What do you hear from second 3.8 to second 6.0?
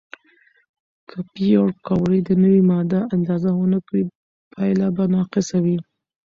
کړي، پایله به ناقصه وي.